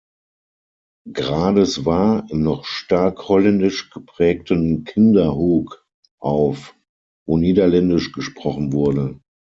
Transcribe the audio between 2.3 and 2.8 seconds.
im noch